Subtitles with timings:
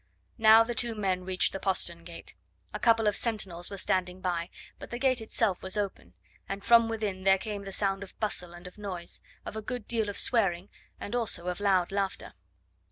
[0.39, 2.33] Now the two men reached the postern gate.
[2.73, 6.15] A couple of sentinels were standing by, but the gate itself was open,
[6.49, 9.87] and from within there came the sound of bustle and of noise, of a good
[9.87, 10.69] deal of swearing,
[10.99, 12.33] and also of loud laughter.